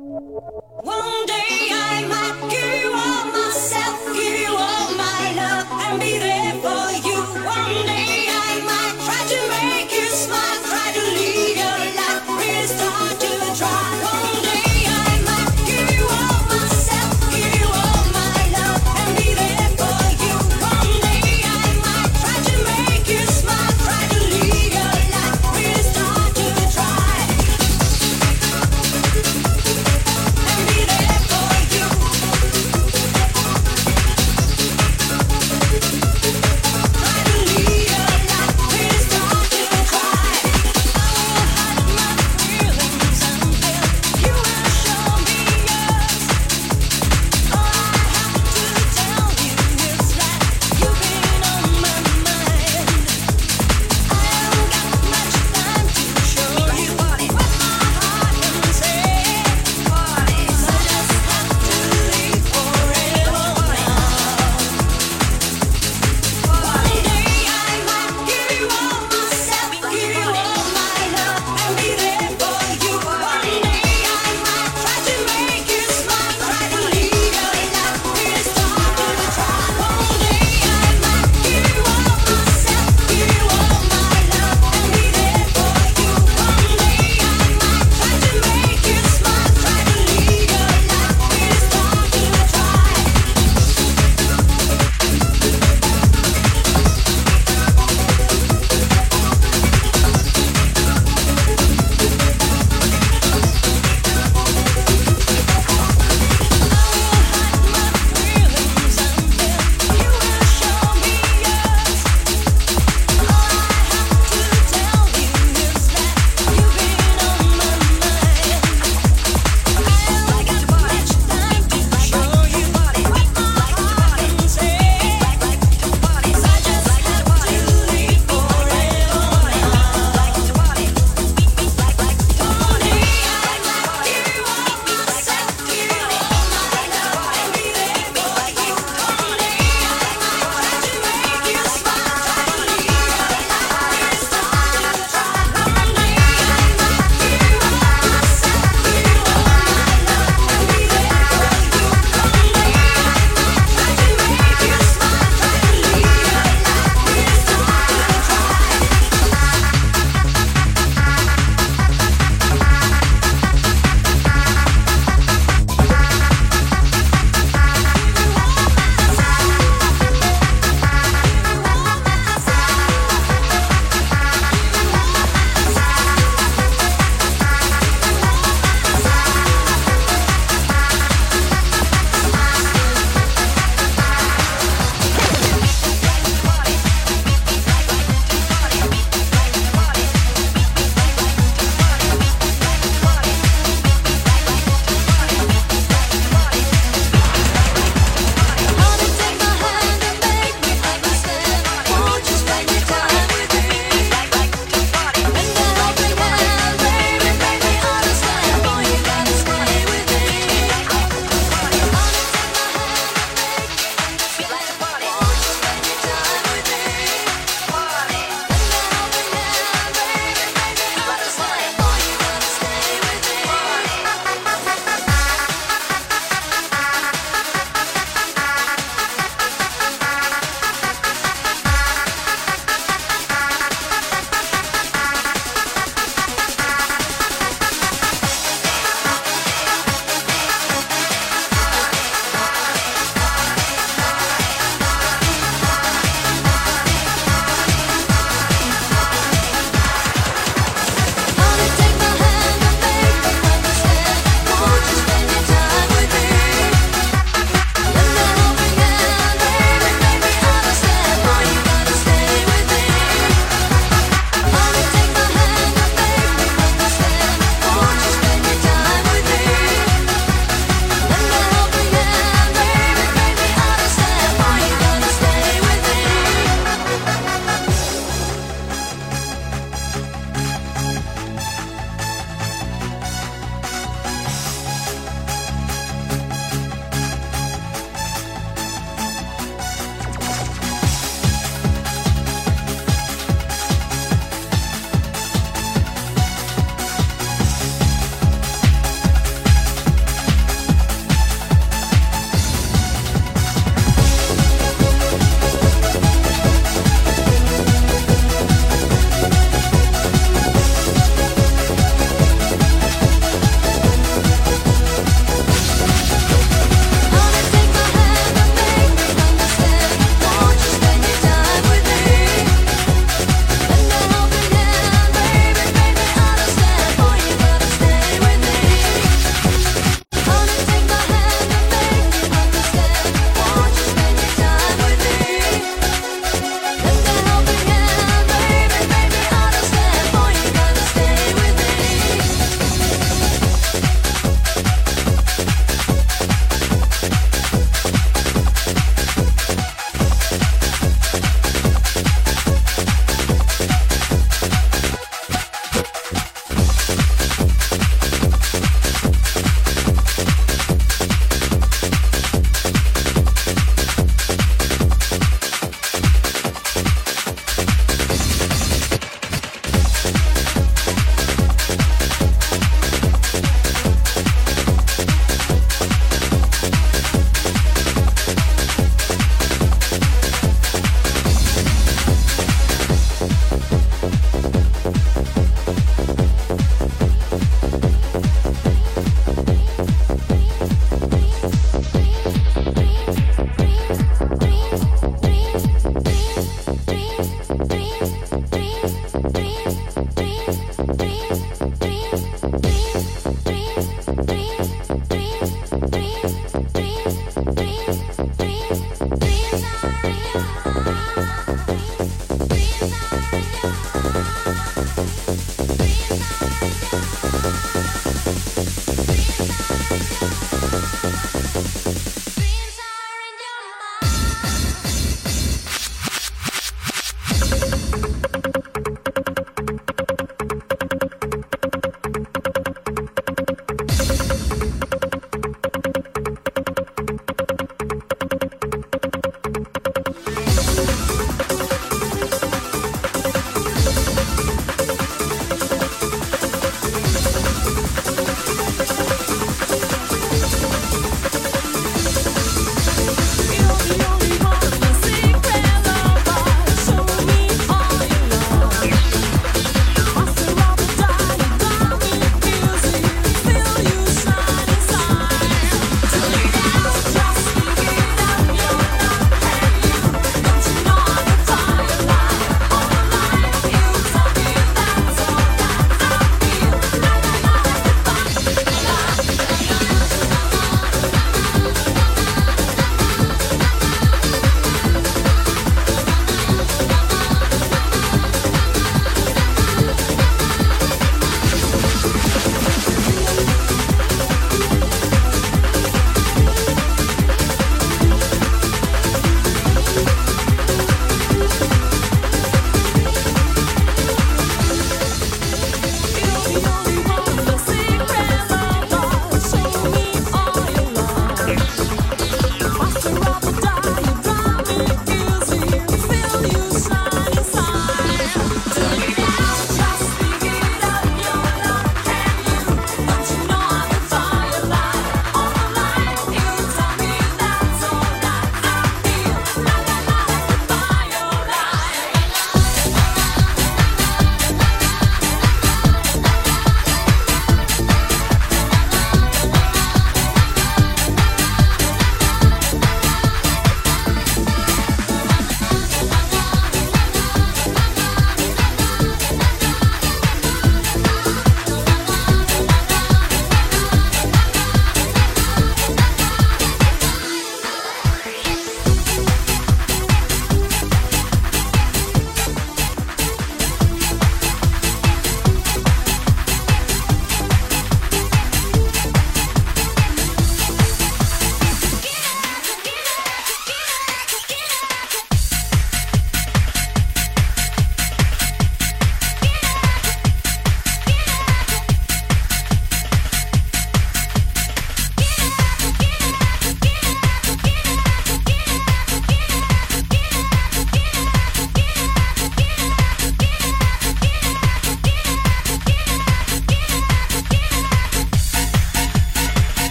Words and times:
Be 0.00 1.19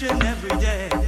Let 0.00 0.94
me 0.94 1.07